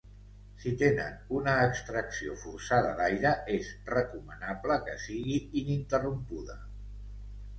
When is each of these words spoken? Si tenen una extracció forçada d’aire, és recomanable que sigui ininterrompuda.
Si 0.61 0.71
tenen 0.81 1.17
una 1.39 1.51
extracció 1.65 2.37
forçada 2.43 2.95
d’aire, 3.01 3.33
és 3.57 3.69
recomanable 3.91 4.77
que 4.87 4.95
sigui 5.03 5.37
ininterrompuda. 5.61 6.57